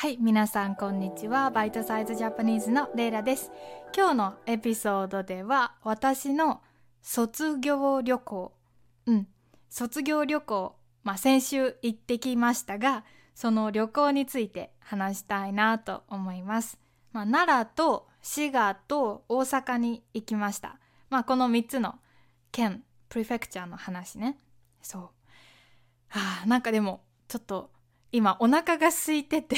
[0.00, 1.50] はい皆さんこんにちは。
[1.50, 3.52] バイトサイズジャパニーズのレイラです。
[3.94, 6.62] 今日のエピソードでは私の
[7.02, 8.54] 卒業旅行。
[9.04, 9.28] うん。
[9.68, 10.74] 卒業旅行。
[11.04, 16.78] まあ先週行ってきましたがその旅行について話したいなと思います、
[17.12, 20.78] まあ、奈良と滋賀と大阪に行きました。
[21.10, 21.96] まあこの3つの
[22.52, 24.38] 県プレフェクチャーの話ね。
[24.80, 25.02] そう。
[26.08, 27.70] はあなんかでもちょっと
[28.12, 29.56] 今お腹が空いてて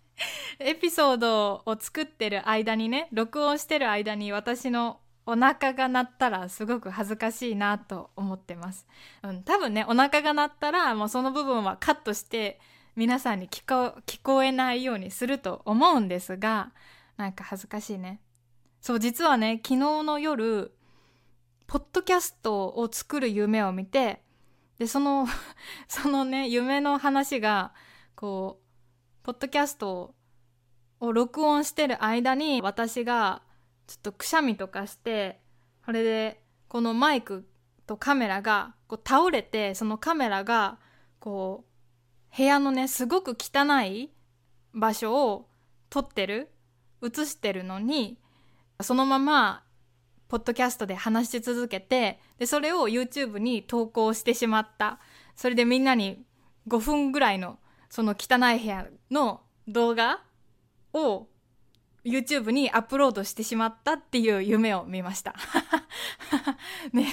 [0.58, 8.86] エピソードを作ってる間にね録音してる間に私のお腹が鳴ったらすごく恥ずかしいなと思ってます、
[9.22, 12.60] うん、多分ねお腹が鳴ったらもうその部分はカットして
[12.94, 13.62] 皆さんに聞
[14.22, 16.72] こえないようにすると思うんですが
[17.16, 18.20] なんか恥ずかしいね。
[18.80, 20.72] そう実はね昨日の夜
[21.66, 24.22] ポッドキャストを作る夢を見て
[24.78, 25.26] でその
[25.88, 27.74] そのね夢の話が
[28.16, 30.14] こうポッドキャスト
[31.00, 33.42] を録音してる間に私が
[33.86, 35.40] ちょっとくしゃみとかして
[35.84, 37.46] それでこのマイク
[37.86, 40.78] とカメラがこう倒れてそのカメラが
[41.20, 41.64] こ
[42.34, 44.10] う部屋のねすごく汚い
[44.74, 45.48] 場所を
[45.88, 46.50] 撮ってる。
[47.02, 48.18] 映してるのに
[48.82, 49.62] そのまま
[50.28, 54.98] ポッドキャストで話し続けてでそれを YouTube に投稿してしまった。
[55.34, 56.24] それでみんなに
[56.68, 57.58] 5分ぐらいの
[57.96, 60.20] その汚い部屋の動画
[60.92, 61.28] を
[62.04, 65.34] YouTube にアップロードしてしまったっていう夢を見ました。
[66.92, 67.06] ね。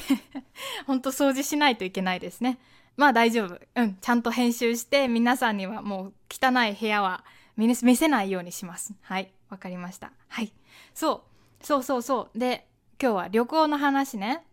[0.86, 2.59] ほんと掃除しないといけないですね。
[2.98, 3.61] まあ大丈夫。
[3.76, 3.95] うん。
[3.95, 7.23] ちゃんと編集して皆さんにはもう汚い部屋は
[7.56, 8.94] 見せないようにします。
[9.04, 9.31] はい。
[9.48, 10.11] わかりました。
[10.28, 10.52] はい。
[10.94, 11.23] そ
[11.61, 11.66] う。
[11.66, 12.38] そうそうそう。
[12.38, 12.67] で
[13.02, 14.45] 今日は旅行の話ね。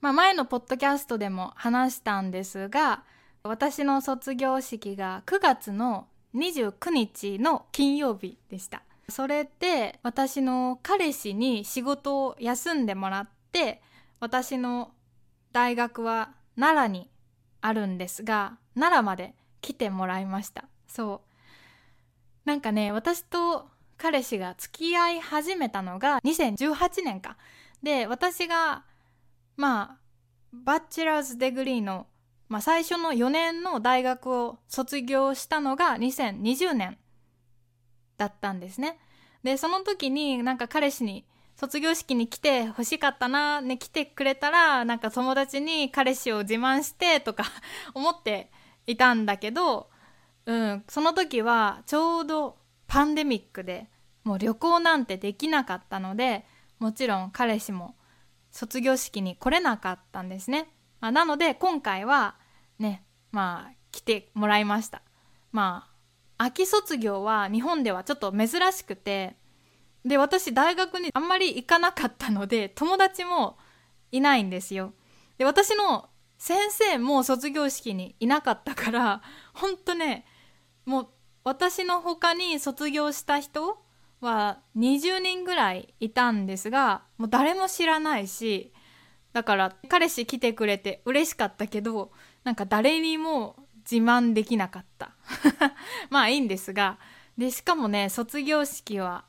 [0.00, 3.04] まあ、前のポッドキャストでも話したんですが、
[3.42, 8.82] 私の卒業式が9月の29日の金曜日でした。
[9.08, 13.82] それで私の彼氏に仕事を休んでもらって、
[14.20, 14.92] 私の
[15.52, 17.10] 大学は奈良に
[17.60, 20.64] あるんですが、奈良まで来てもらいました。
[20.86, 22.48] そう。
[22.48, 27.36] なんかね、私と彼氏が付き合い始めたのが2018年か。
[27.82, 28.84] で、私が、
[29.56, 29.96] まあ、
[30.52, 32.06] バッチラーズデグリーの、
[32.50, 36.98] まあ、最初の4年の大学を卒業したのが2020年
[38.18, 38.98] だったんですね。
[39.44, 41.24] で、その時になんか彼氏に
[41.54, 47.44] 卒業式に来て欲しかったな、ね、来てくれたら、なんか友達に彼氏を自慢してとか
[47.94, 48.50] 思って
[48.86, 49.88] いたんだけど、
[50.46, 52.58] うん、その時はちょうど
[52.88, 53.88] パンデミックで
[54.24, 56.44] もう旅行なんてできなかったので
[56.80, 57.94] もちろん彼氏も
[58.50, 60.68] 卒業式に来れなかったんですね、
[61.00, 62.39] まあ、なので今回は
[62.80, 65.02] ねまあ来てもらいました。
[65.52, 65.86] ま
[66.38, 69.36] あ秋卒業は日本ではちょっと珍しくて
[70.04, 73.58] で私大学にあんまり行かなかったので友達も
[74.10, 74.94] いないんですよ。
[75.38, 76.08] で私の
[76.38, 80.24] 先生も卒業式にいなかったからほんとね
[80.86, 81.08] もう
[81.44, 83.78] 私の他に卒業した人
[84.20, 88.72] は20人ぐらいいたんですがもう誰も知らないし
[89.32, 92.10] だから彼氏来てくれて嬉しかったけど
[92.44, 93.56] なんか誰にも
[93.90, 95.12] 自慢できなかった
[96.10, 96.98] まあいいんですが
[97.38, 99.24] でしかもね卒業式は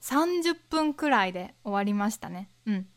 [0.00, 2.88] 30分くらいで終わりましたねうん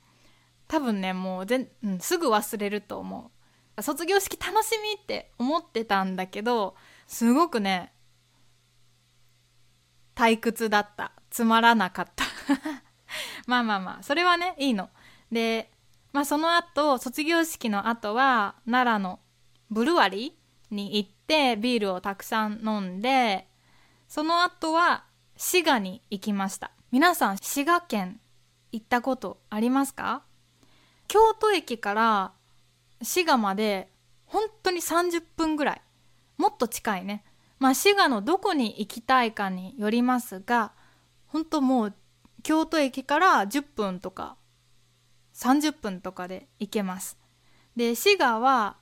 [0.67, 3.31] 多分ねもうぜ、うん、すぐ忘れると思
[3.78, 6.75] う卒業式楽しみって思ってたんだけど
[7.07, 7.94] すごくね
[10.17, 11.12] 退屈だった。
[11.29, 12.25] つまらなかった。
[13.46, 14.90] まあまあまあ、それはね、いいの。
[15.31, 15.72] で、
[16.13, 19.19] まあその後、卒業式の後は、奈良の
[19.69, 23.47] ブルワリーに行ってビールをたくさん飲んで、
[24.07, 26.72] その後は滋賀に行きました。
[26.91, 28.19] 皆さん、滋賀県
[28.72, 30.23] 行ったことありますか？
[31.07, 32.34] 京都駅から
[33.01, 33.91] 滋賀まで
[34.25, 35.81] 本当に30分ぐらい。
[36.38, 37.23] もっと近いね。
[37.59, 40.73] まあ、滋賀のどこに行きたいかによりますが
[41.26, 41.93] 本当もう
[42.43, 44.37] 京都駅から10分とか
[45.37, 47.17] 30分とかで行けます。
[47.75, 48.78] で滋賀は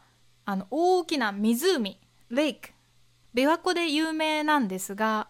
[0.46, 2.00] あの大きな湖
[2.30, 2.70] レイク
[3.36, 5.28] 琵琶湖で有名なんですが、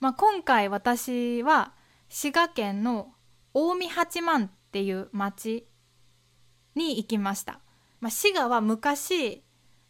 [0.00, 1.72] まあ、今回私は
[2.10, 3.14] 滋賀県の
[3.54, 5.66] 近江八幡っていう町
[6.74, 7.60] に行きました。
[8.00, 9.42] まあ、滋賀は昔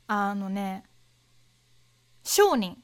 [0.06, 0.84] あのね
[2.22, 2.76] 商人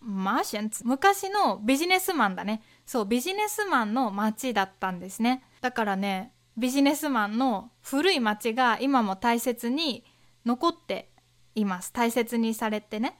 [0.00, 10.04] マーシャンツ昔のビジネスマンだねそうビジネスマンの町だったんですねだからねビジネスマンの古い町が今も大切に
[10.44, 11.10] 残って
[11.54, 11.92] います。
[11.92, 13.18] 大切にされてね。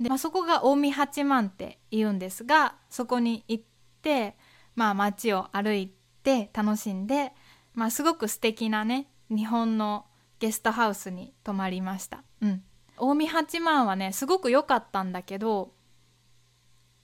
[0.00, 3.64] で、まあ、そこが近江八幡って言うんですがそこに行っ
[4.02, 4.36] て
[4.74, 5.92] まあ街を歩い
[6.22, 7.32] て楽しんで、
[7.74, 10.06] まあ、すごく素敵なね日本の
[10.38, 12.24] ゲストハウスに泊まりました。
[12.40, 12.62] うん、
[12.98, 15.72] 近江八幡はねすごく良かったんだけど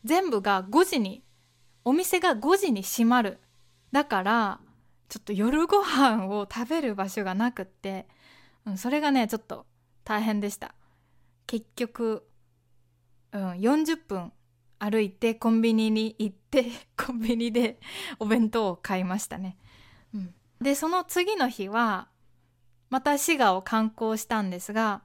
[0.05, 1.23] 全部が5時に
[1.85, 3.39] お店が5時に閉まる。
[3.93, 4.61] だから
[5.09, 8.07] ちょっと夜ご飯を食べる場所がなくって、
[8.67, 9.67] うん、それがねちょっと
[10.05, 10.75] 大変でした。
[11.47, 12.29] 結局、
[13.33, 14.33] うん、40分
[14.79, 16.67] 歩いてコンビニに行って
[16.97, 17.81] コンビニで
[18.19, 19.57] お弁当を買いましたね、
[20.15, 22.09] うん、でその次の日は
[22.91, 25.03] また滋賀を観光したんですが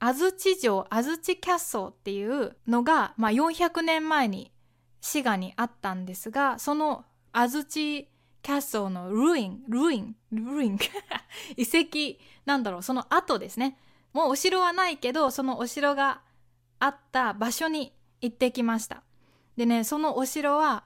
[0.00, 4.52] 安土城安土キャッソーっていうのが、まあ、400年前に
[5.00, 8.08] 滋賀にあったんですがその安土
[8.48, 10.78] キャッソーのルインルインルイン。
[11.58, 12.82] 遺跡なんだろう。
[12.82, 13.78] その後ですね。
[14.14, 16.22] もうお城はないけどそのお城が
[16.78, 17.92] あった場所に
[18.22, 19.02] 行ってきました。
[19.58, 20.84] でねそのお城は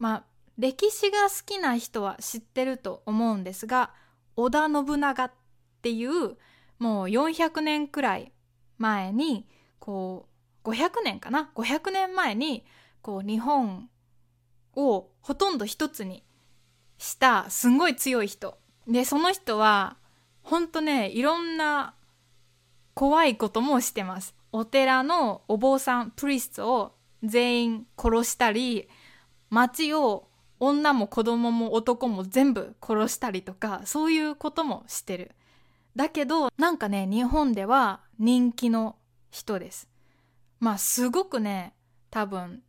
[0.00, 0.24] まあ
[0.58, 3.94] 歴史が好きな人は知ってると思うんですが
[4.34, 5.32] 織田信長っ
[5.82, 6.36] ていう
[6.80, 8.32] もう400年くらい
[8.76, 9.48] 前に
[9.78, 10.28] こ
[10.64, 12.66] う500年かな？500年前に
[13.02, 13.88] こう日本
[14.74, 16.24] をほとんど一つに
[16.98, 18.58] したすんごい強い人。
[18.86, 19.96] でその人は
[20.42, 21.94] ほんとねいろんな
[22.94, 24.34] 怖いこともしてます。
[24.50, 28.88] お寺のお坊さんプリストを全員殺したり
[29.50, 30.28] 町を
[30.58, 35.32] 女も子供も男も全部殺したりとかそういうこともしてる。
[35.94, 38.96] だけどなんかね日本では人気の
[39.30, 39.88] 人です。
[40.60, 41.74] まあすごくね
[42.10, 42.62] 多分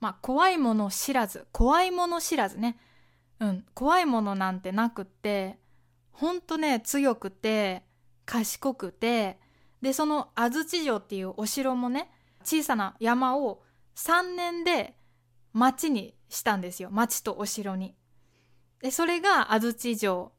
[0.00, 2.76] まあ怖いもの知らず怖いもの知らずね
[3.40, 5.58] うん怖いものなんてなくって
[6.12, 7.82] ほんとね強くて
[8.24, 9.38] 賢くて
[9.82, 12.10] でその安土城っていうお城もね
[12.42, 13.62] 小さな山を
[13.96, 14.96] 3年で
[15.52, 17.94] 町にしたんですよ町とお城に。
[18.80, 20.32] でそれが安土城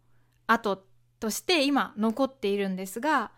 [0.45, 0.83] 跡
[1.19, 3.31] として今残っているんですが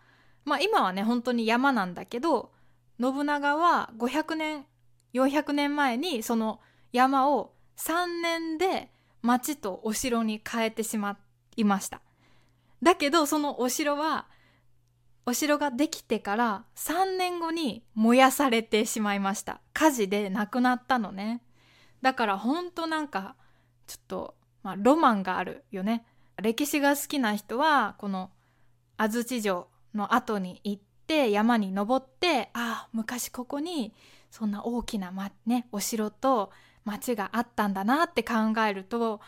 [0.44, 2.52] まあ今はね本当に山なんだけど
[3.00, 4.66] 信長は500年
[5.14, 6.60] 400年前にその
[6.92, 8.90] 山を3年で
[9.22, 11.18] 町とお城に変えてしま
[11.56, 12.00] いました。
[12.82, 14.26] だけどそのお城は
[15.26, 19.60] お城ができてから3年後に燃やされてしまいました。
[19.72, 21.42] 火事で亡くなったのね。
[22.02, 23.36] だからほんとなんか
[23.86, 26.04] ちょっと、まあ、ロマンがあるよね。
[26.40, 28.30] 歴史が好きな人はこの
[28.96, 33.92] 安土城の後に行って山に登ってああ昔ここに
[34.30, 36.50] そんな大きな、まね、お城と
[36.84, 38.34] 町があったんだなって考
[38.66, 39.20] えると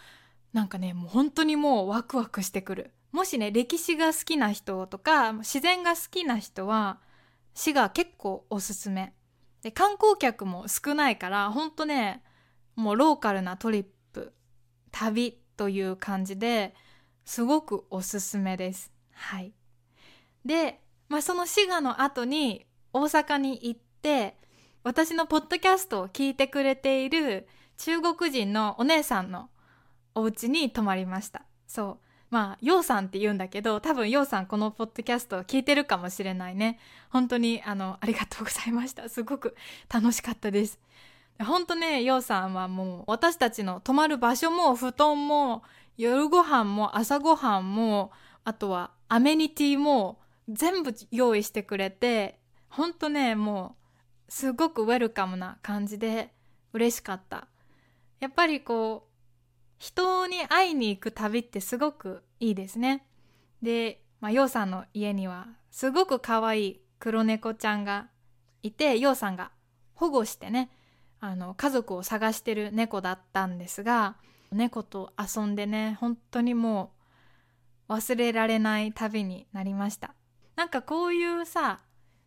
[0.52, 6.98] なんかねもう本当にもうワクワクしてくるもしね歴史が好きな人とか自然が好きな人は
[7.54, 9.12] 滋賀結構おすすめ
[9.62, 12.22] で観光客も少ないからほんとね
[12.74, 14.32] もうローカルなトリップ
[14.90, 16.74] 旅という感じで
[17.24, 18.90] すごくおすすめです。
[19.12, 19.52] はい。
[20.44, 24.36] で、まあ、その滋賀の後に大阪に行って
[24.84, 27.46] 私のポッドキャストを聞いてくれている
[27.78, 29.48] 中国人のお姉さんの
[30.14, 31.42] お家に泊まりました。
[31.66, 32.06] そう。
[32.30, 36.78] まあ、ようさんって言うんだけど、多分ようさんこのポッドキャストを聞いてるかもしれないね。
[37.10, 39.08] 本当に、あの、ありがとうございました。
[39.08, 39.54] すごく
[39.92, 40.78] 楽しかったです。
[41.38, 45.62] 本当ね、ようさんはもう私たちの泊まる場所も布団も
[45.96, 48.12] 夜ご飯も朝ごはんも
[48.44, 50.18] あとはアメニティも
[50.48, 53.81] 全部用意してくれてほんとねもう
[54.32, 56.32] すごくウェルカムな感じで
[56.72, 57.48] 嬉しかった。
[58.18, 59.12] やっぱりこう
[59.76, 63.04] 人に会いに行く旅ってすごくいいですね。
[63.60, 68.08] で、まあ、ようさんの家にはすごく可愛い黒猫ちゃんが
[68.62, 69.50] いてようさんが
[69.92, 70.70] 保護してね
[71.20, 74.16] あの家族を探してる猫だったんですが
[74.50, 76.94] 猫と遊んでね本当にも
[77.90, 80.14] う忘れられない旅になりました。
[80.56, 81.80] なんかこういうさ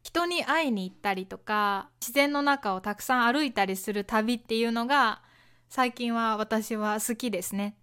[0.05, 5.23] 人に会いに行ったりとか自然の中をたくさん歩いたりする旅っていうのが
[5.67, 7.75] 最近は私は好きですね。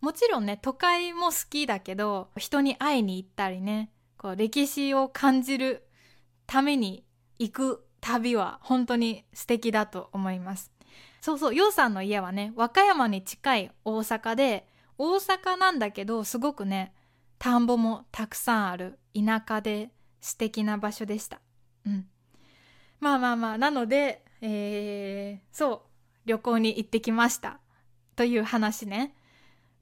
[0.00, 5.86] もちろんね都会も好きだけど人に会いに行ったりねこう歴史を感じる
[6.46, 7.04] ために
[7.38, 10.72] 行く旅は本当に素敵だと思います。
[11.20, 14.66] そうそうようさんの家はね和歌山に近い大阪で
[14.96, 16.94] 大阪なんだけどすごくね
[17.38, 19.90] 田んぼもたくさんある田舎で
[20.22, 21.42] 素敵な場所でした。
[21.86, 22.06] うん
[23.00, 25.80] まあまあまあなのでえー、そう
[26.26, 27.58] 旅行に行ってきました
[28.16, 29.14] という話ね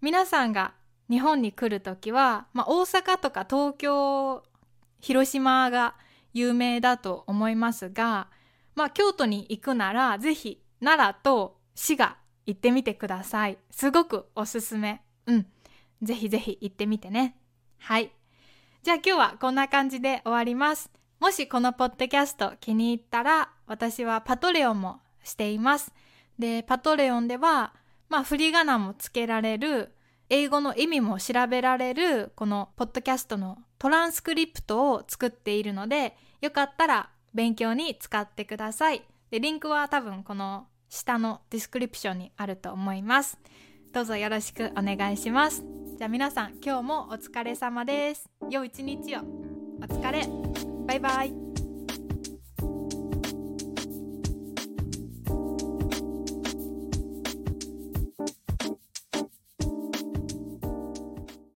[0.00, 0.75] 皆さんが
[1.11, 4.42] 日本に来る時は、まあ、大阪とか東京
[5.00, 5.96] 広島が
[6.32, 8.28] 有名だと思いますが、
[8.75, 13.58] まあ、京都に行くならぜひ奈良と滋賀行ってみてください。
[13.70, 15.02] すごくおすすめ。
[15.26, 15.46] うん。
[16.02, 17.37] ぜひぜひ行ってみてね。
[17.78, 18.12] はい。
[18.82, 20.90] じゃあ今日はこんな感じで終わります。
[21.25, 25.90] もしこのポッドキャスト気に入ったら、私はパトレオンもしています。
[26.38, 27.73] で、 Patreon では、
[28.11, 29.95] まあ振り仮名もつけられる、
[30.28, 39.02] 英語の意味も調べられる、このポッドキャストのトランスクリプトを作っているので、よかったら勉強に使ってください。
[39.31, 43.38] で、リンクは多分この下のディスクリプションにあると思います。
[43.95, 45.64] どうぞよろしくお願いします。
[45.97, 48.28] じゃあ皆さん今日もお疲れ様です。
[48.50, 49.21] 良い一日を。
[49.21, 50.74] お疲れ。
[50.87, 51.43] バイバイ。